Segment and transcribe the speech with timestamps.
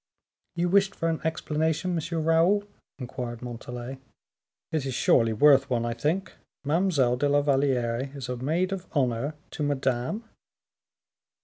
[0.55, 2.23] "You wished for an explanation, M.
[2.23, 2.63] Raoul?"
[2.97, 3.99] inquired Montalais.
[4.71, 6.33] "It is surely worth one, I think;
[6.65, 10.23] Mademoiselle de la Valliere is a maid of honor to Madame!"